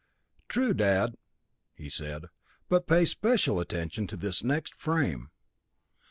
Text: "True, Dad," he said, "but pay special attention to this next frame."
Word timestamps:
"True, 0.47 0.73
Dad," 0.73 1.13
he 1.75 1.87
said, 1.87 2.25
"but 2.67 2.87
pay 2.87 3.05
special 3.05 3.59
attention 3.59 4.07
to 4.07 4.17
this 4.17 4.43
next 4.43 4.73
frame." 4.73 5.29